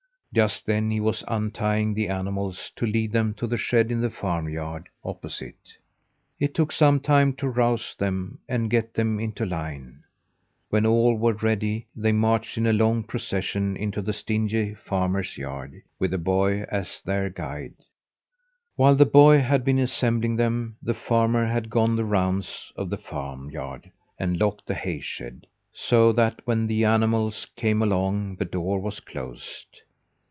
[0.33, 4.09] Just then he was untying the animals to lead them to the shed in the
[4.09, 5.75] farm yard opposite.
[6.39, 10.03] It took some time to rouse them and get them into line.
[10.69, 15.81] When all were ready, they marched in a long procession into the stingy farmer's yard,
[15.99, 17.73] with the boy as their guide.
[18.77, 22.97] While the boy had been assembling them, the farmer had gone the rounds of the
[22.97, 28.45] farm yard and locked the hay shed, so that when the animals came along the
[28.45, 29.81] door was closed.